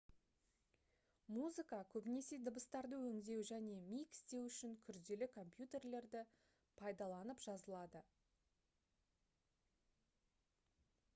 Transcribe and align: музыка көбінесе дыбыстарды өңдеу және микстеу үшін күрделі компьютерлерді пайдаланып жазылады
музыка 1.33 1.79
көбінесе 1.95 2.37
дыбыстарды 2.45 3.01
өңдеу 3.09 3.43
және 3.49 3.75
микстеу 3.91 4.47
үшін 4.47 4.73
күрделі 4.87 5.27
компьютерлерді 5.35 6.23
пайдаланып 6.81 7.43
жазылады 7.47 8.01